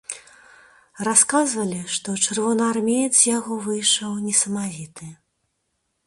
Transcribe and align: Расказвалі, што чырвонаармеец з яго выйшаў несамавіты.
Расказвалі, 1.07 1.81
што 1.97 2.15
чырвонаармеец 2.25 3.11
з 3.17 3.21
яго 3.37 3.53
выйшаў 3.67 4.15
несамавіты. 4.27 5.11